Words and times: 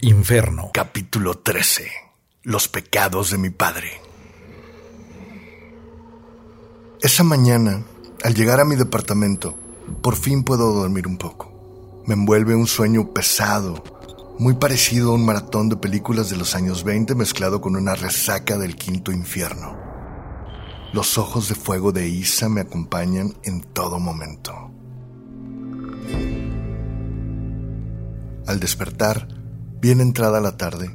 Inferno. 0.00 0.70
Capítulo 0.72 1.34
13. 1.38 1.90
Los 2.44 2.68
pecados 2.68 3.32
de 3.32 3.38
mi 3.38 3.50
padre. 3.50 4.00
Esa 7.02 7.24
mañana, 7.24 7.82
al 8.22 8.32
llegar 8.32 8.60
a 8.60 8.64
mi 8.64 8.76
departamento, 8.76 9.58
por 10.00 10.14
fin 10.14 10.44
puedo 10.44 10.72
dormir 10.72 11.08
un 11.08 11.18
poco. 11.18 12.04
Me 12.06 12.14
envuelve 12.14 12.54
un 12.54 12.68
sueño 12.68 13.12
pesado, 13.12 13.82
muy 14.38 14.54
parecido 14.54 15.10
a 15.10 15.14
un 15.14 15.26
maratón 15.26 15.68
de 15.68 15.76
películas 15.76 16.30
de 16.30 16.36
los 16.36 16.54
años 16.54 16.84
20 16.84 17.16
mezclado 17.16 17.60
con 17.60 17.74
una 17.74 17.96
resaca 17.96 18.56
del 18.56 18.76
quinto 18.76 19.10
infierno. 19.10 19.76
Los 20.92 21.18
ojos 21.18 21.48
de 21.48 21.56
fuego 21.56 21.90
de 21.90 22.06
Isa 22.06 22.48
me 22.48 22.60
acompañan 22.60 23.34
en 23.42 23.62
todo 23.62 23.98
momento. 23.98 24.54
Al 28.46 28.60
despertar, 28.60 29.37
Bien 29.80 30.00
entrada 30.00 30.40
la 30.40 30.56
tarde, 30.56 30.90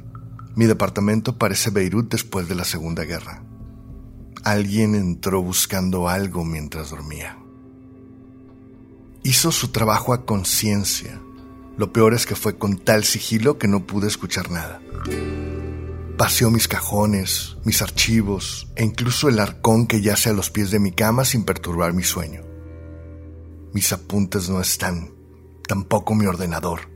mi 0.56 0.66
departamento 0.66 1.38
parece 1.38 1.70
Beirut 1.70 2.12
después 2.12 2.48
de 2.50 2.54
la 2.54 2.64
Segunda 2.64 3.04
Guerra. 3.04 3.42
Alguien 4.42 4.94
entró 4.94 5.42
buscando 5.42 6.06
algo 6.06 6.44
mientras 6.44 6.90
dormía. 6.90 7.38
Hizo 9.22 9.52
su 9.52 9.68
trabajo 9.68 10.12
a 10.12 10.26
conciencia. 10.26 11.18
Lo 11.78 11.94
peor 11.94 12.12
es 12.12 12.26
que 12.26 12.36
fue 12.36 12.58
con 12.58 12.76
tal 12.76 13.04
sigilo 13.04 13.56
que 13.56 13.68
no 13.68 13.86
pude 13.86 14.06
escuchar 14.06 14.50
nada. 14.50 14.82
Paseó 16.18 16.50
mis 16.50 16.68
cajones, 16.68 17.56
mis 17.64 17.80
archivos 17.80 18.68
e 18.76 18.84
incluso 18.84 19.30
el 19.30 19.38
arcón 19.38 19.86
que 19.86 20.02
yace 20.02 20.28
a 20.28 20.34
los 20.34 20.50
pies 20.50 20.70
de 20.70 20.78
mi 20.78 20.92
cama 20.92 21.24
sin 21.24 21.44
perturbar 21.44 21.94
mi 21.94 22.02
sueño. 22.02 22.42
Mis 23.72 23.94
apuntes 23.94 24.50
no 24.50 24.60
están, 24.60 25.14
tampoco 25.66 26.14
mi 26.14 26.26
ordenador 26.26 26.92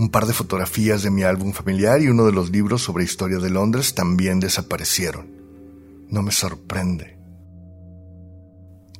un 0.00 0.08
par 0.08 0.24
de 0.24 0.32
fotografías 0.32 1.02
de 1.02 1.10
mi 1.10 1.24
álbum 1.24 1.52
familiar 1.52 2.00
y 2.00 2.08
uno 2.08 2.24
de 2.24 2.32
los 2.32 2.48
libros 2.48 2.80
sobre 2.80 3.04
historia 3.04 3.36
de 3.36 3.50
Londres 3.50 3.94
también 3.94 4.40
desaparecieron. 4.40 5.30
No 6.08 6.22
me 6.22 6.32
sorprende. 6.32 7.18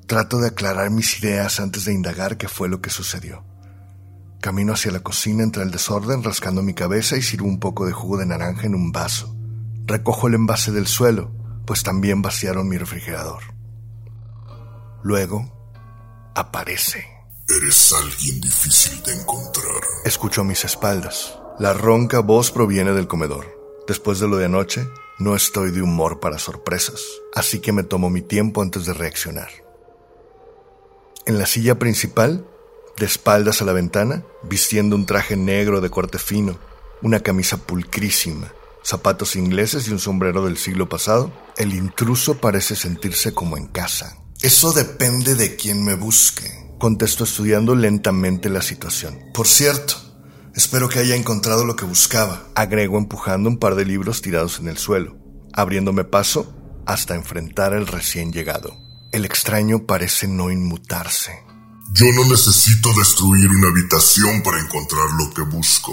Trato 0.06 0.41
de 0.41 0.48
aclarar 0.48 0.91
mis 0.91 1.19
ideas 1.23 1.59
antes 1.59 1.87
de 1.87 1.95
indagar 1.95 2.37
qué 2.37 2.48
fue 2.48 2.69
lo 2.69 2.83
que 2.83 2.91
sucedió. 2.91 3.43
Camino 4.43 4.75
hacia 4.75 4.93
la 4.93 5.01
cocina 5.01 5.43
entre 5.43 5.62
el 5.62 5.71
desorden, 5.71 6.23
rascando 6.23 6.62
mi 6.62 6.75
cabeza 6.75 7.17
y 7.17 7.23
sirvo 7.23 7.48
un 7.48 7.61
poco 7.61 7.87
de 7.87 7.93
jugo 7.93 8.19
de 8.19 8.27
naranja 8.27 8.67
en 8.67 8.75
un 8.75 8.93
vaso. 8.93 9.34
Recojo 9.87 10.28
el 10.28 10.34
envase 10.34 10.71
del 10.71 10.87
suelo, 10.87 11.33
pues 11.65 11.83
también 11.83 12.21
vaciaron 12.21 12.69
mi 12.69 12.77
refrigerador. 12.77 13.43
Luego, 15.03 15.51
aparece. 16.34 17.20
Eres 17.56 17.93
alguien 17.93 18.41
difícil 18.41 19.03
de 19.03 19.12
encontrar. 19.12 19.83
Escucho 20.05 20.43
a 20.43 20.45
mis 20.45 20.65
espaldas. 20.65 21.37
La 21.59 21.73
ronca 21.73 22.20
voz 22.20 22.53
proviene 22.53 22.93
del 22.93 23.09
comedor. 23.09 23.59
Después 23.89 24.20
de 24.20 24.29
lo 24.29 24.37
de 24.37 24.45
anoche, 24.45 24.87
no 25.19 25.34
estoy 25.34 25.73
de 25.73 25.83
humor 25.83 26.21
para 26.21 26.39
sorpresas, 26.39 27.03
así 27.34 27.59
que 27.59 27.73
me 27.73 27.83
tomo 27.83 28.09
mi 28.09 28.23
tiempo 28.23 28.62
antes 28.62 28.87
de 28.87 28.93
reaccionar. 28.93 29.48
En 31.27 31.41
la 31.41 31.47
silla 31.47 31.77
principal, 31.77 32.47
de 32.97 33.06
espaldas 33.06 33.61
a 33.61 33.65
la 33.65 33.73
ventana, 33.73 34.23
vistiendo 34.45 34.95
un 34.95 35.05
traje 35.05 35.37
negro 35.37 35.81
de 35.81 35.91
corte 35.91 36.19
fino, 36.19 36.56
una 37.03 37.19
camisa 37.19 37.56
pulcrísima, 37.56 38.53
zapatos 38.84 39.34
ingleses 39.34 39.89
y 39.89 39.91
un 39.91 39.98
sombrero 39.98 40.45
del 40.45 40.56
siglo 40.56 40.89
pasado, 40.89 41.33
el 41.56 41.75
intruso 41.75 42.39
parece 42.39 42.77
sentirse 42.77 43.34
como 43.34 43.56
en 43.56 43.67
casa. 43.67 44.19
Eso 44.41 44.73
depende 44.73 45.34
de 45.34 45.56
quien 45.56 45.84
me 45.84 45.95
busque 45.95 46.59
contestó 46.81 47.25
estudiando 47.25 47.77
lentamente 47.77 48.48
la 48.48 48.62
situación. 48.62 49.17
Por 49.33 49.47
cierto, 49.47 49.95
espero 50.56 50.89
que 50.89 50.98
haya 50.98 51.14
encontrado 51.14 51.64
lo 51.64 51.77
que 51.77 51.84
buscaba, 51.84 52.48
agregó 52.56 52.98
empujando 52.98 53.48
un 53.48 53.59
par 53.59 53.77
de 53.77 53.84
libros 53.84 54.22
tirados 54.22 54.59
en 54.59 54.67
el 54.67 54.78
suelo, 54.78 55.17
abriéndome 55.53 56.05
paso 56.05 56.53
hasta 56.87 57.14
enfrentar 57.14 57.75
al 57.75 57.87
recién 57.87 58.33
llegado. 58.33 58.75
El 59.12 59.25
extraño 59.25 59.87
parece 59.87 60.27
no 60.27 60.50
inmutarse. 60.50 61.32
Yo 61.93 62.06
no 62.15 62.25
necesito 62.25 62.93
destruir 62.94 63.50
una 63.50 63.69
habitación 63.69 64.43
para 64.43 64.60
encontrar 64.60 65.05
lo 65.19 65.34
que 65.34 65.43
busco. 65.43 65.93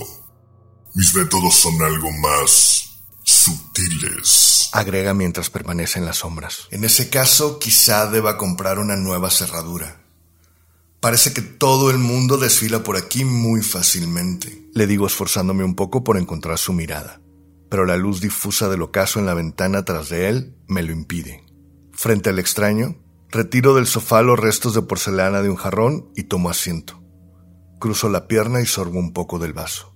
Mis 0.95 1.13
métodos 1.13 1.55
son 1.55 1.81
algo 1.81 2.11
más 2.11 3.03
sutiles. 3.23 4.69
Agrega 4.71 5.13
mientras 5.13 5.49
permanece 5.49 5.99
en 5.99 6.05
las 6.05 6.17
sombras. 6.17 6.67
En 6.71 6.85
ese 6.85 7.09
caso, 7.09 7.59
quizá 7.59 8.09
deba 8.09 8.37
comprar 8.37 8.79
una 8.79 8.95
nueva 8.95 9.29
cerradura. 9.29 10.06
Parece 10.99 11.31
que 11.31 11.41
todo 11.41 11.91
el 11.91 11.99
mundo 11.99 12.37
desfila 12.37 12.83
por 12.83 12.97
aquí 12.97 13.23
muy 13.23 13.61
fácilmente, 13.61 14.67
le 14.73 14.87
digo 14.87 15.05
esforzándome 15.05 15.63
un 15.63 15.75
poco 15.75 16.03
por 16.03 16.17
encontrar 16.17 16.57
su 16.57 16.73
mirada, 16.73 17.21
pero 17.69 17.85
la 17.85 17.97
luz 17.97 18.19
difusa 18.19 18.67
del 18.67 18.81
ocaso 18.81 19.19
en 19.19 19.27
la 19.27 19.35
ventana 19.35 19.85
tras 19.85 20.09
de 20.09 20.27
él 20.27 20.55
me 20.67 20.81
lo 20.81 20.91
impide. 20.91 21.45
Frente 21.91 22.31
al 22.31 22.39
extraño, 22.39 22.97
retiro 23.29 23.75
del 23.75 23.85
sofá 23.85 24.21
los 24.23 24.39
restos 24.39 24.73
de 24.73 24.81
porcelana 24.81 25.41
de 25.41 25.49
un 25.49 25.55
jarrón 25.55 26.11
y 26.15 26.23
tomo 26.23 26.49
asiento. 26.49 27.01
Cruzo 27.79 28.09
la 28.09 28.27
pierna 28.27 28.59
y 28.61 28.65
sorbo 28.65 28.97
un 28.99 29.13
poco 29.13 29.37
del 29.37 29.53
vaso. 29.53 29.93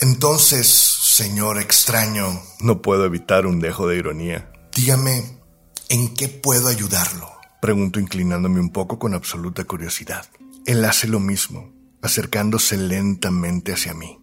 Entonces, 0.00 0.66
señor 0.66 1.58
extraño, 1.58 2.42
no 2.60 2.82
puedo 2.82 3.06
evitar 3.06 3.46
un 3.46 3.60
dejo 3.60 3.88
de 3.88 3.96
ironía. 3.96 4.52
Dígame, 4.76 5.38
¿en 5.88 6.14
qué 6.14 6.28
puedo 6.28 6.68
ayudarlo? 6.68 7.41
Pregunto 7.62 8.00
inclinándome 8.00 8.58
un 8.58 8.70
poco 8.70 8.98
con 8.98 9.14
absoluta 9.14 9.62
curiosidad. 9.62 10.26
Él 10.66 10.84
hace 10.84 11.06
lo 11.06 11.20
mismo, 11.20 11.72
acercándose 12.02 12.76
lentamente 12.76 13.72
hacia 13.72 13.94
mí. 13.94 14.18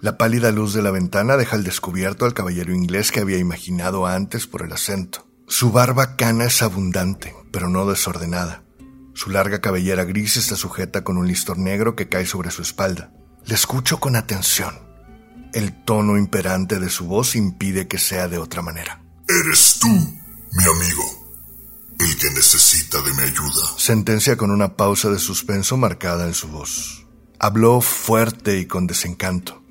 La 0.00 0.18
pálida 0.18 0.50
luz 0.50 0.74
de 0.74 0.82
la 0.82 0.90
ventana 0.90 1.36
deja 1.36 1.54
al 1.54 1.62
descubierto 1.62 2.24
al 2.24 2.34
caballero 2.34 2.74
inglés 2.74 3.12
que 3.12 3.20
había 3.20 3.38
imaginado 3.38 4.08
antes 4.08 4.48
por 4.48 4.62
el 4.62 4.72
acento. 4.72 5.28
Su 5.46 5.70
barba 5.70 6.16
cana 6.16 6.46
es 6.46 6.60
abundante, 6.60 7.36
pero 7.52 7.68
no 7.68 7.86
desordenada. 7.86 8.64
Su 9.14 9.30
larga 9.30 9.60
cabellera 9.60 10.02
gris 10.02 10.36
está 10.36 10.56
sujeta 10.56 11.04
con 11.04 11.18
un 11.18 11.28
listón 11.28 11.62
negro 11.62 11.94
que 11.94 12.08
cae 12.08 12.26
sobre 12.26 12.50
su 12.50 12.62
espalda. 12.62 13.12
Le 13.44 13.54
escucho 13.54 14.00
con 14.00 14.16
atención. 14.16 14.74
El 15.52 15.84
tono 15.84 16.18
imperante 16.18 16.80
de 16.80 16.90
su 16.90 17.06
voz 17.06 17.36
impide 17.36 17.86
que 17.86 17.98
sea 17.98 18.26
de 18.26 18.38
otra 18.38 18.60
manera. 18.60 19.04
Eres 19.28 19.78
tú, 19.78 19.86
mi 19.86 20.64
amigo 20.64 21.21
que 22.18 22.30
necesita 22.30 23.00
de 23.00 23.12
mi 23.14 23.22
ayuda. 23.22 23.74
Sentencia 23.76 24.36
con 24.36 24.50
una 24.50 24.76
pausa 24.76 25.08
de 25.10 25.18
suspenso 25.18 25.76
marcada 25.76 26.26
en 26.26 26.34
su 26.34 26.48
voz. 26.48 27.06
Habló 27.38 27.80
fuerte 27.80 28.58
y 28.58 28.66
con 28.66 28.86
desencanto, 28.86 29.62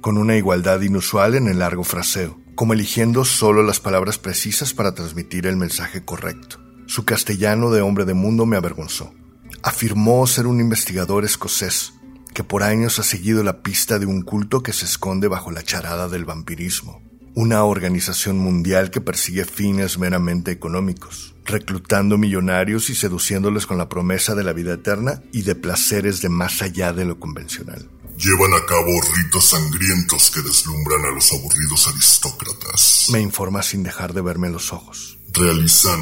con 0.00 0.18
una 0.18 0.36
igualdad 0.36 0.82
inusual 0.82 1.34
en 1.34 1.48
el 1.48 1.60
largo 1.60 1.84
fraseo, 1.84 2.38
como 2.54 2.74
eligiendo 2.74 3.24
solo 3.24 3.62
las 3.62 3.80
palabras 3.80 4.18
precisas 4.18 4.74
para 4.74 4.94
transmitir 4.94 5.46
el 5.46 5.56
mensaje 5.56 6.04
correcto. 6.04 6.60
Su 6.86 7.04
castellano 7.04 7.70
de 7.70 7.80
hombre 7.80 8.04
de 8.04 8.14
mundo 8.14 8.44
me 8.44 8.56
avergonzó. 8.56 9.14
Afirmó 9.62 10.26
ser 10.26 10.46
un 10.46 10.60
investigador 10.60 11.24
escocés 11.24 11.94
que 12.34 12.44
por 12.44 12.62
años 12.62 12.98
ha 12.98 13.02
seguido 13.02 13.42
la 13.42 13.62
pista 13.62 13.98
de 13.98 14.06
un 14.06 14.22
culto 14.22 14.62
que 14.62 14.72
se 14.72 14.84
esconde 14.84 15.26
bajo 15.26 15.50
la 15.50 15.62
charada 15.62 16.08
del 16.08 16.24
vampirismo 16.24 17.07
una 17.38 17.62
organización 17.62 18.36
mundial 18.36 18.90
que 18.90 19.00
persigue 19.00 19.44
fines 19.44 19.96
meramente 19.96 20.50
económicos, 20.50 21.36
reclutando 21.44 22.18
millonarios 22.18 22.90
y 22.90 22.96
seduciéndoles 22.96 23.64
con 23.64 23.78
la 23.78 23.88
promesa 23.88 24.34
de 24.34 24.42
la 24.42 24.52
vida 24.52 24.74
eterna 24.74 25.22
y 25.32 25.42
de 25.42 25.54
placeres 25.54 26.20
de 26.20 26.30
más 26.30 26.62
allá 26.62 26.92
de 26.92 27.04
lo 27.04 27.20
convencional. 27.20 27.88
Llevan 28.16 28.54
a 28.54 28.66
cabo 28.66 28.90
ritos 29.14 29.50
sangrientos 29.50 30.32
que 30.32 30.42
deslumbran 30.42 31.04
a 31.04 31.14
los 31.14 31.32
aburridos 31.32 31.86
aristócratas. 31.86 33.06
Me 33.12 33.20
informa 33.20 33.62
sin 33.62 33.84
dejar 33.84 34.14
de 34.14 34.20
verme 34.20 34.50
los 34.50 34.72
ojos. 34.72 35.20
Realizan 35.32 36.00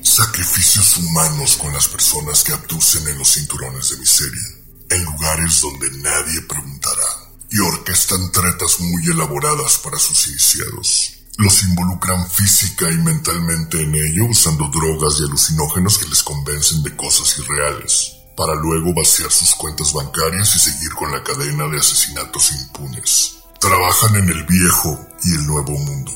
sacrificios 0.00 0.96
humanos 0.96 1.58
con 1.60 1.74
las 1.74 1.88
personas 1.88 2.42
que 2.42 2.54
abducen 2.54 3.06
en 3.06 3.18
los 3.18 3.34
cinturones 3.34 3.90
de 3.90 3.98
miseria, 3.98 4.48
en 4.88 5.04
lugares 5.04 5.60
donde 5.60 5.90
nadie 5.98 6.40
preguntará 6.48 7.21
y 7.52 7.60
orquestan 7.60 8.32
tretas 8.32 8.80
muy 8.80 9.04
elaboradas 9.06 9.78
para 9.78 9.98
sus 9.98 10.26
iniciados. 10.28 11.18
Los 11.36 11.62
involucran 11.64 12.28
física 12.30 12.90
y 12.90 12.96
mentalmente 12.96 13.80
en 13.80 13.94
ello 13.94 14.26
usando 14.30 14.68
drogas 14.68 15.20
y 15.20 15.24
alucinógenos 15.24 15.98
que 15.98 16.08
les 16.08 16.22
convencen 16.22 16.82
de 16.82 16.96
cosas 16.96 17.38
irreales, 17.38 18.14
para 18.36 18.54
luego 18.54 18.94
vaciar 18.94 19.30
sus 19.30 19.54
cuentas 19.54 19.92
bancarias 19.92 20.56
y 20.56 20.58
seguir 20.58 20.92
con 20.94 21.12
la 21.12 21.22
cadena 21.22 21.68
de 21.68 21.78
asesinatos 21.78 22.52
impunes. 22.52 23.34
Trabajan 23.60 24.16
en 24.16 24.28
el 24.30 24.44
viejo 24.44 25.06
y 25.24 25.34
el 25.34 25.46
nuevo 25.46 25.72
mundo. 25.72 26.12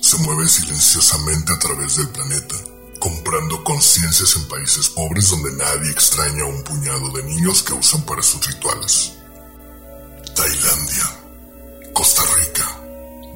Se 0.00 0.16
mueven 0.18 0.48
silenciosamente 0.48 1.52
a 1.52 1.58
través 1.58 1.96
del 1.96 2.08
planeta, 2.08 2.56
comprando 2.98 3.62
conciencias 3.62 4.36
en 4.36 4.48
países 4.48 4.88
pobres 4.88 5.30
donde 5.30 5.52
nadie 5.52 5.90
extraña 5.90 6.44
a 6.44 6.46
un 6.46 6.62
puñado 6.64 7.10
de 7.10 7.24
niños 7.24 7.62
que 7.62 7.74
usan 7.74 8.02
para 8.02 8.22
sus 8.22 8.46
rituales. 8.46 9.19
Tailandia, 10.34 11.92
Costa 11.92 12.22
Rica, 12.36 12.66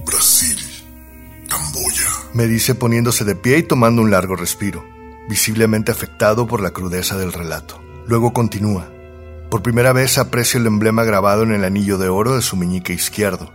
Brasil, 0.05 0.59
Camboya. 1.49 2.09
Me 2.33 2.47
dice 2.47 2.75
poniéndose 2.75 3.25
de 3.25 3.35
pie 3.35 3.59
y 3.59 3.63
tomando 3.63 4.03
un 4.03 4.11
largo 4.11 4.37
respiro, 4.37 4.85
visiblemente 5.29 5.93
afectado 5.93 6.47
por 6.47 6.61
la 6.61 6.71
crudeza 6.71 7.17
del 7.17 7.33
relato. 7.33 7.81
Luego 8.07 8.33
continúa. 8.33 8.91
Por 9.51 9.63
primera 9.63 9.93
vez 9.93 10.19
aprecio 10.19 10.61
el 10.61 10.67
emblema 10.67 11.05
grabado 11.05 11.43
en 11.43 11.53
el 11.53 11.65
anillo 11.65 11.99
de 11.99 12.09
oro 12.09 12.37
de 12.37 12.43
su 12.43 12.57
meñique 12.57 12.93
izquierdo. 12.93 13.53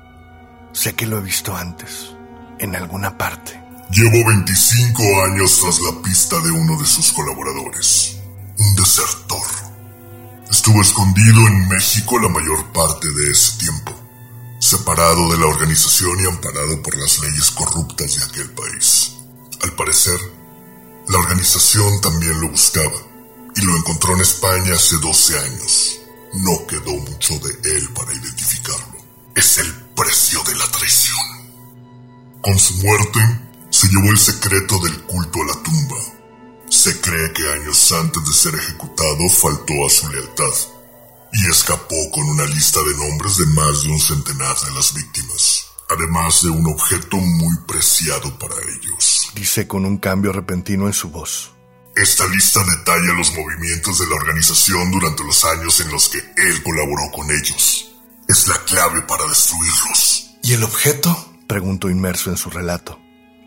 Sé 0.72 0.94
que 0.96 1.08
lo 1.08 1.18
he 1.18 1.22
visto 1.22 1.56
antes, 1.56 2.16
en 2.60 2.76
alguna 2.76 3.18
parte. 3.18 3.62
Llevo 3.92 4.28
25 4.28 5.04
años 5.32 5.60
tras 5.62 5.80
la 5.82 6.02
pista 6.02 6.40
de 6.42 6.52
uno 6.52 6.80
de 6.80 6.86
sus 6.86 7.12
colaboradores, 7.12 8.20
un 8.58 8.76
desertor. 8.76 9.69
Estuvo 10.60 10.82
escondido 10.82 11.48
en 11.48 11.70
México 11.70 12.20
la 12.20 12.28
mayor 12.28 12.74
parte 12.74 13.08
de 13.10 13.32
ese 13.32 13.58
tiempo, 13.60 13.96
separado 14.60 15.32
de 15.32 15.38
la 15.38 15.46
organización 15.46 16.20
y 16.20 16.28
amparado 16.28 16.84
por 16.84 16.98
las 16.98 17.18
leyes 17.20 17.50
corruptas 17.52 18.18
de 18.18 18.26
aquel 18.26 18.52
país. 18.52 19.14
Al 19.62 19.72
parecer, 19.72 20.20
la 21.08 21.18
organización 21.18 22.02
también 22.02 22.42
lo 22.42 22.50
buscaba 22.50 23.00
y 23.56 23.62
lo 23.62 23.78
encontró 23.78 24.16
en 24.16 24.20
España 24.20 24.74
hace 24.76 24.98
12 24.98 25.40
años. 25.40 26.00
No 26.34 26.68
quedó 26.68 26.92
mucho 26.92 27.40
de 27.40 27.78
él 27.78 27.90
para 27.96 28.14
identificarlo. 28.14 28.98
Es 29.34 29.60
el 29.60 29.74
precio 29.96 30.44
de 30.44 30.56
la 30.56 30.70
traición. 30.72 31.26
Con 32.42 32.60
su 32.60 32.74
muerte, 32.86 33.20
se 33.70 33.88
llevó 33.88 34.12
el 34.12 34.20
secreto 34.20 34.78
del 34.80 35.04
culto 35.04 35.40
a 35.42 35.56
la 35.56 35.64
tumba. 35.64 36.19
Se 36.90 37.02
cree 37.02 37.32
que 37.34 37.48
años 37.52 37.92
antes 37.92 38.26
de 38.26 38.34
ser 38.34 38.56
ejecutado 38.56 39.30
faltó 39.30 39.86
a 39.86 39.90
su 39.92 40.10
lealtad 40.10 40.56
y 41.32 41.48
escapó 41.48 42.10
con 42.12 42.28
una 42.28 42.46
lista 42.46 42.80
de 42.80 42.98
nombres 42.98 43.38
de 43.38 43.46
más 43.46 43.84
de 43.84 43.90
un 43.90 44.00
centenar 44.00 44.58
de 44.58 44.72
las 44.72 44.96
víctimas, 44.96 45.68
además 45.88 46.42
de 46.42 46.50
un 46.50 46.66
objeto 46.66 47.18
muy 47.18 47.56
preciado 47.68 48.36
para 48.40 48.56
ellos. 48.56 49.30
Dice 49.36 49.68
con 49.68 49.86
un 49.86 50.00
cambio 50.00 50.34
repentino 50.34 50.88
en 50.88 50.94
su 50.94 51.12
voz. 51.12 51.52
Esta 51.96 52.26
lista 52.26 52.60
detalla 52.64 53.14
los 53.14 53.36
movimientos 53.36 54.00
de 54.00 54.08
la 54.08 54.16
organización 54.16 54.90
durante 54.90 55.24
los 55.24 55.46
años 55.46 55.80
en 55.82 55.92
los 55.92 56.10
que 56.10 56.18
él 56.18 56.64
colaboró 56.64 57.12
con 57.14 57.30
ellos. 57.30 57.92
Es 58.28 58.48
la 58.48 58.58
clave 58.66 59.04
para 59.04 59.28
destruirlos. 59.28 60.32
¿Y 60.42 60.54
el 60.54 60.64
objeto? 60.64 61.36
Preguntó 61.46 61.88
inmerso 61.88 62.32
en 62.32 62.38
su 62.38 62.50
relato. 62.50 63.00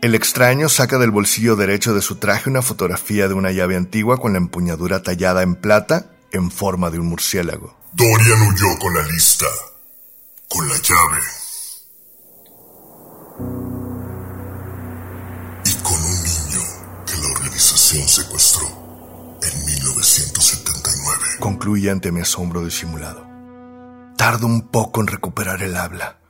El 0.03 0.15
extraño 0.15 0.67
saca 0.67 0.97
del 0.97 1.11
bolsillo 1.11 1.55
derecho 1.55 1.93
de 1.95 2.01
su 2.01 2.17
traje 2.17 2.49
una 2.49 2.61
fotografía 2.61 3.29
de 3.29 3.35
una 3.35 3.51
llave 3.51 3.77
antigua 3.77 4.17
con 4.17 4.33
la 4.33 4.37
empuñadura 4.37 5.01
tallada 5.01 5.43
en 5.43 5.55
plata 5.55 6.11
en 6.33 6.51
forma 6.51 6.91
de 6.91 6.99
un 6.99 7.07
murciélago. 7.07 7.73
Dorian 7.93 8.41
huyó 8.41 8.77
con 8.79 8.93
la 8.93 9.07
lista, 9.07 9.45
con 10.49 10.67
la 10.67 10.75
llave 10.75 11.19
secuestró 18.07 18.67
en 19.41 19.65
1979. 19.65 21.23
Concluye 21.39 21.89
ante 21.89 22.11
mi 22.11 22.19
asombro 22.19 22.63
disimulado. 22.65 23.25
Tardo 24.17 24.47
un 24.47 24.67
poco 24.67 24.99
en 24.99 25.07
recuperar 25.07 25.63
el 25.63 25.77
habla. 25.77 26.22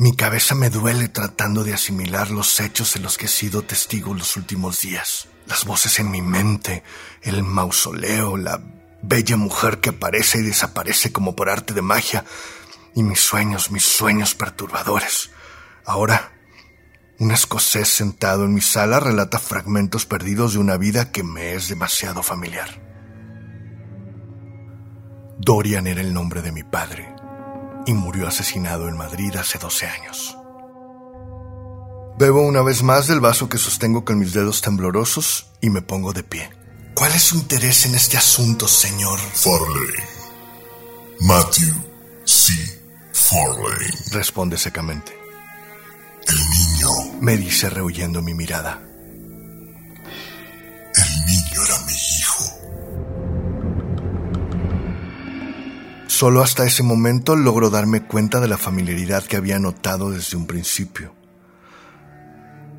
Mi 0.00 0.12
cabeza 0.14 0.54
me 0.54 0.70
duele 0.70 1.08
tratando 1.08 1.64
de 1.64 1.74
asimilar 1.74 2.30
los 2.30 2.60
hechos 2.60 2.94
en 2.94 3.02
los 3.02 3.18
que 3.18 3.26
he 3.26 3.28
sido 3.28 3.62
testigo 3.62 4.14
los 4.14 4.36
últimos 4.36 4.80
días. 4.80 5.26
Las 5.46 5.64
voces 5.64 5.98
en 5.98 6.08
mi 6.12 6.22
mente, 6.22 6.84
el 7.22 7.42
mausoleo, 7.42 8.36
la 8.36 8.62
bella 9.02 9.36
mujer 9.36 9.80
que 9.80 9.88
aparece 9.88 10.38
y 10.38 10.42
desaparece 10.42 11.10
como 11.10 11.34
por 11.34 11.50
arte 11.50 11.74
de 11.74 11.82
magia, 11.82 12.24
y 12.94 13.02
mis 13.02 13.18
sueños, 13.18 13.72
mis 13.72 13.82
sueños 13.82 14.36
perturbadores. 14.36 15.30
Ahora 15.84 16.30
un 17.18 17.32
escocés 17.32 17.88
sentado 17.88 18.44
en 18.44 18.54
mi 18.54 18.60
sala 18.60 19.00
relata 19.00 19.40
fragmentos 19.40 20.06
perdidos 20.06 20.52
de 20.52 20.60
una 20.60 20.76
vida 20.76 21.10
que 21.10 21.24
me 21.24 21.54
es 21.54 21.66
demasiado 21.66 22.22
familiar. 22.22 22.80
Dorian 25.38 25.88
era 25.88 26.00
el 26.00 26.14
nombre 26.14 26.40
de 26.40 26.52
mi 26.52 26.62
padre 26.62 27.17
y 27.88 27.94
murió 27.94 28.28
asesinado 28.28 28.86
en 28.86 28.98
Madrid 28.98 29.34
hace 29.36 29.58
12 29.58 29.86
años. 29.86 30.36
Bebo 32.18 32.42
una 32.42 32.60
vez 32.62 32.82
más 32.82 33.06
del 33.06 33.20
vaso 33.20 33.48
que 33.48 33.56
sostengo 33.56 34.04
con 34.04 34.18
mis 34.18 34.34
dedos 34.34 34.60
temblorosos 34.60 35.46
y 35.62 35.70
me 35.70 35.80
pongo 35.80 36.12
de 36.12 36.22
pie. 36.22 36.50
¿Cuál 36.94 37.12
es 37.14 37.22
su 37.22 37.36
interés 37.36 37.86
en 37.86 37.94
este 37.94 38.18
asunto, 38.18 38.68
señor? 38.68 39.18
Farley. 39.18 39.94
Matthew 41.20 41.74
C. 42.24 42.52
Farley. 43.14 43.88
Responde 44.12 44.58
secamente. 44.58 45.16
El 46.26 46.36
niño. 46.36 47.18
Me 47.22 47.38
dice 47.38 47.70
rehuyendo 47.70 48.20
mi 48.20 48.34
mirada. 48.34 48.87
Solo 56.18 56.42
hasta 56.42 56.64
ese 56.64 56.82
momento 56.82 57.36
logro 57.36 57.70
darme 57.70 58.02
cuenta 58.02 58.40
de 58.40 58.48
la 58.48 58.58
familiaridad 58.58 59.22
que 59.22 59.36
había 59.36 59.60
notado 59.60 60.10
desde 60.10 60.36
un 60.36 60.48
principio. 60.48 61.14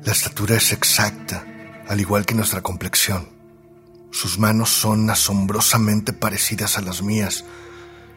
La 0.04 0.12
estatura 0.12 0.56
es 0.56 0.72
exacta, 0.72 1.46
al 1.88 1.98
igual 1.98 2.26
que 2.26 2.34
nuestra 2.34 2.60
complexión. 2.60 3.30
Sus 4.12 4.38
manos 4.38 4.68
son 4.68 5.08
asombrosamente 5.08 6.12
parecidas 6.12 6.76
a 6.76 6.82
las 6.82 7.00
mías 7.00 7.46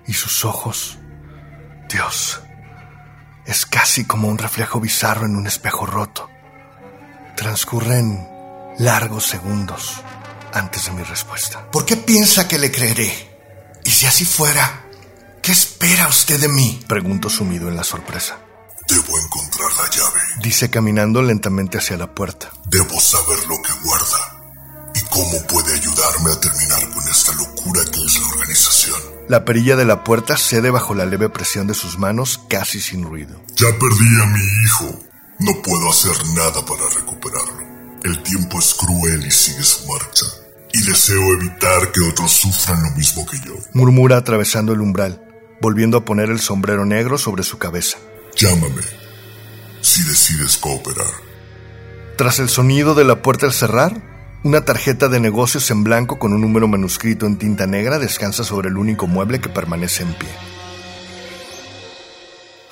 y 0.05 0.11
sus 0.11 0.43
ojos, 0.43 0.99
Dios, 1.89 2.41
es 3.45 3.65
casi 3.65 4.03
como 4.03 4.27
un 4.27 4.37
reflejo 4.37 4.81
bizarro 4.81 5.25
en 5.25 5.37
un 5.37 5.47
espejo 5.47 5.85
roto. 5.85 6.29
Transcurren 7.37 8.27
largos 8.77 9.27
segundos 9.27 10.01
antes 10.51 10.83
de 10.83 10.91
mi 10.91 11.03
respuesta. 11.03 11.71
¿Por 11.71 11.85
qué 11.85 11.95
piensa 11.95 12.45
que 12.45 12.59
le 12.59 12.69
creeré? 12.69 13.79
Y 13.85 13.89
si 13.89 14.05
así 14.05 14.25
fuera, 14.25 14.82
¿qué 15.43 15.51
espera 15.51 16.07
usted 16.07 16.39
de 16.39 16.47
mí? 16.47 16.79
Pregunto 16.87 17.29
sumido 17.29 17.67
en 17.67 17.75
la 17.75 17.83
sorpresa. 17.83 18.39
Debo 18.87 19.19
encontrar 19.19 19.71
la 19.73 19.89
llave. 19.89 20.19
Dice 20.41 20.69
caminando 20.69 21.21
lentamente 21.21 21.77
hacia 21.77 21.97
la 21.97 22.15
puerta. 22.15 22.49
Debo 22.65 22.99
saber 22.99 23.37
lo 23.47 23.61
que 23.61 23.73
guarda 23.83 24.91
y 24.95 25.01
cómo 25.09 25.45
puede 25.47 25.73
ayudarme 25.73 26.31
a 26.31 26.39
terminar 26.39 26.89
con 26.93 27.07
esta 27.07 27.33
locura 27.33 27.81
que 27.91 27.99
es 27.99 28.19
la 28.19 28.27
organización. 28.27 29.01
La 29.29 29.45
perilla 29.45 29.75
de 29.75 29.85
la 29.85 30.03
puerta 30.03 30.37
cede 30.37 30.69
bajo 30.69 30.95
la 30.95 31.05
leve 31.05 31.29
presión 31.29 31.67
de 31.67 31.73
sus 31.73 31.97
manos, 31.97 32.39
casi 32.49 32.81
sin 32.81 33.03
ruido. 33.03 33.41
Ya 33.55 33.67
perdí 33.67 34.21
a 34.21 34.25
mi 34.27 34.43
hijo. 34.65 34.99
No 35.39 35.61
puedo 35.61 35.89
hacer 35.89 36.15
nada 36.35 36.65
para 36.65 36.89
recuperarlo. 36.89 37.99
El 38.03 38.21
tiempo 38.23 38.59
es 38.59 38.73
cruel 38.73 39.25
y 39.25 39.31
sigue 39.31 39.63
su 39.63 39.87
marcha. 39.87 40.25
Y 40.73 40.81
deseo 40.83 41.21
evitar 41.35 41.91
que 41.91 42.01
otros 42.01 42.31
sufran 42.31 42.81
lo 42.83 42.91
mismo 42.91 43.25
que 43.25 43.37
yo. 43.45 43.53
Murmura 43.73 44.17
atravesando 44.17 44.73
el 44.73 44.81
umbral, 44.81 45.22
volviendo 45.63 45.97
a 45.97 46.03
poner 46.03 46.29
el 46.29 46.41
sombrero 46.41 46.85
negro 46.85 47.17
sobre 47.17 47.43
su 47.43 47.57
cabeza. 47.57 47.97
Llámame 48.35 48.81
si 49.79 50.03
decides 50.03 50.57
cooperar. 50.57 51.13
Tras 52.17 52.39
el 52.39 52.49
sonido 52.49 52.95
de 52.95 53.05
la 53.05 53.21
puerta 53.21 53.45
al 53.45 53.53
cerrar, 53.53 54.01
una 54.43 54.65
tarjeta 54.65 55.07
de 55.07 55.21
negocios 55.21 55.71
en 55.71 55.85
blanco 55.85 56.19
con 56.19 56.33
un 56.33 56.41
número 56.41 56.67
manuscrito 56.67 57.25
en 57.25 57.37
tinta 57.37 57.65
negra 57.65 57.97
descansa 57.97 58.43
sobre 58.43 58.67
el 58.67 58.77
único 58.77 59.07
mueble 59.07 59.39
que 59.39 59.47
permanece 59.47 60.03
en 60.03 60.13
pie. 60.15 60.29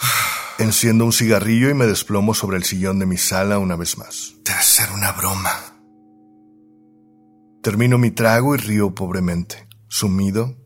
Enciendo 0.60 1.06
un 1.06 1.14
cigarrillo 1.14 1.70
y 1.70 1.74
me 1.74 1.88
desplomo 1.88 2.34
sobre 2.34 2.58
el 2.58 2.66
sillón 2.66 3.00
de 3.00 3.06
mi 3.06 3.18
sala 3.18 3.58
una 3.58 3.78
vez 3.78 3.98
más. 3.98 4.34
Debe 4.44 4.62
ser 4.62 4.92
una 4.92 5.14
broma. 5.14 5.78
Termino 7.64 7.98
mi 7.98 8.12
trago 8.12 8.54
y 8.54 8.58
río 8.58 8.94
pobremente, 8.94 9.70
sumido 9.88 10.58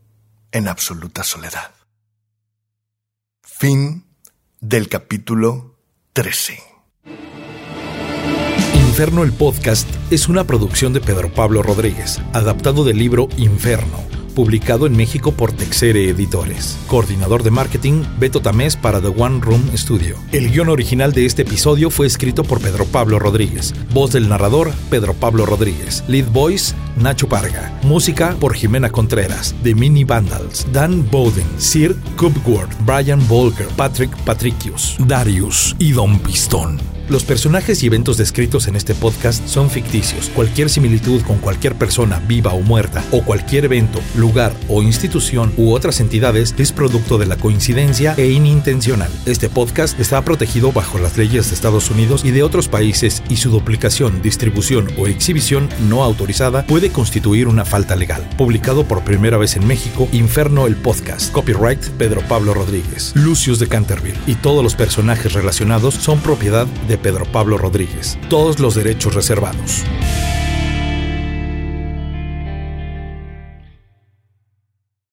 en 0.52 0.68
absoluta 0.68 1.24
soledad. 1.24 1.85
Fin 3.48 4.06
del 4.60 4.90
capítulo 4.90 5.76
13. 6.14 6.58
Inferno 8.74 9.24
el 9.24 9.34
podcast 9.34 9.88
es 10.10 10.28
una 10.28 10.46
producción 10.46 10.94
de 10.94 11.00
Pedro 11.00 11.32
Pablo 11.32 11.62
Rodríguez, 11.62 12.20
adaptado 12.34 12.84
del 12.84 12.98
libro 12.98 13.30
Inferno, 13.38 14.00
publicado 14.36 14.86
en 14.86 14.96
México 14.96 15.32
por 15.32 15.52
Texere 15.52 16.10
Editores. 16.10 16.78
Coordinador 16.86 17.42
de 17.42 17.50
marketing, 17.50 18.04
Beto 18.20 18.42
Tamés 18.42 18.76
para 18.76 19.02
The 19.02 19.08
One 19.08 19.40
Room 19.42 19.64
Studio. 19.76 20.18
El 20.32 20.52
guion 20.52 20.70
original 20.70 21.14
de 21.14 21.26
este 21.26 21.42
episodio 21.42 21.90
fue 21.90 22.06
escrito 22.06 22.44
por 22.44 22.62
Pedro 22.62 22.86
Pablo 22.86 23.18
Rodríguez. 23.18 23.74
Voz 23.92 24.12
del 24.12 24.30
narrador, 24.30 24.72
Pedro 24.92 25.16
Pablo 25.16 25.48
Rodríguez. 25.48 26.04
Lead 26.08 26.28
voice, 26.32 26.76
Nacho 26.98 27.28
Parga. 27.28 27.80
Música 27.82 28.36
por 28.40 28.54
Jimena 28.54 28.92
Contreras, 28.92 29.56
The 29.64 29.74
Mini 29.74 30.04
Vandals. 30.04 30.68
Dan 30.72 31.10
Bowden, 31.10 31.48
Sir 31.58 31.96
Cubworth, 32.18 32.72
Brian 32.86 33.26
Volker, 33.28 33.68
Patrick 33.78 34.16
Patricius, 34.26 34.98
Darius 35.08 35.76
y 35.80 35.94
Don 35.94 36.20
Pistón. 36.20 36.78
Los 37.08 37.24
personajes 37.24 37.84
y 37.84 37.86
eventos 37.86 38.18
descritos 38.18 38.68
en 38.68 38.76
este 38.76 38.96
podcast 38.96 39.48
son 39.48 39.70
ficticios. 39.70 40.30
Cualquier 40.30 40.72
similitud 40.72 41.22
con 41.22 41.38
cualquier 41.38 41.76
persona 41.76 42.20
viva 42.28 42.52
o 42.54 42.62
muerta, 42.62 43.04
o 43.12 43.22
cualquier 43.22 43.66
evento, 43.66 44.00
lugar 44.16 44.54
o 44.70 44.82
institución 44.82 45.54
u 45.56 45.72
otras 45.72 46.00
entidades 46.00 46.56
es 46.58 46.72
producto 46.72 47.20
de 47.20 47.28
la 47.28 47.36
coincidencia 47.36 48.16
e 48.18 48.32
inintencional. 48.32 49.12
Este 49.28 49.50
podcast 49.50 50.00
está 50.00 50.24
protegido 50.24 50.72
bajo 50.72 50.98
las 50.98 51.16
leyes 51.16 51.48
de 51.50 51.54
Estados 51.54 51.92
Unidos 51.92 52.26
y 52.26 52.32
de 52.32 52.42
otros 52.42 52.68
países 52.68 53.22
y 53.30 53.36
su 53.36 53.52
duplicación, 53.52 54.24
distribución 54.24 54.88
o 54.98 55.06
exhibición 55.06 55.70
no 55.88 56.04
autorizada 56.04 56.66
puede 56.66 56.90
constituir 56.90 57.48
una 57.48 57.66
falta 57.66 57.96
legal. 57.96 58.28
Publicado 58.36 58.84
por 58.84 59.04
primera 59.04 59.38
vez 59.38 59.56
en 59.58 59.68
México, 59.68 60.10
Inferno 60.12 60.66
el 60.66 60.76
podcast. 60.76 61.32
Copyright 61.32 61.84
Pedro 62.00 62.22
Pablo 62.28 62.56
Rodríguez. 62.56 63.12
Lucius 63.16 63.60
de 63.60 63.68
Canterville. 63.68 64.18
Y 64.26 64.34
todos 64.34 64.64
los 64.64 64.74
personajes 64.74 65.34
relacionados 65.34 65.94
son 65.94 66.20
propiedad 66.20 66.66
Pedro 66.98 67.26
Pablo 67.26 67.58
Rodríguez. 67.58 68.18
Todos 68.30 68.60
los 68.60 68.76
derechos 68.76 69.14
reservados. 69.14 69.84